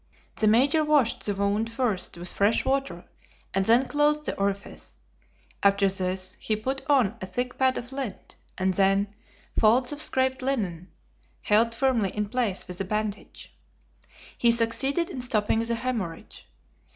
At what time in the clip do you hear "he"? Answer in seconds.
6.39-6.55, 14.35-14.51